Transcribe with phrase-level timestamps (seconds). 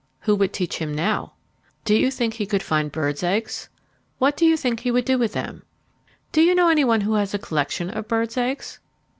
[0.21, 1.33] Who would teach him now?
[1.85, 3.69] Do you think that he could find birds' eggs?
[4.17, 5.61] What do you think he would do with them?
[6.31, 8.79] Do you know any one who has a collection of birds' eggs?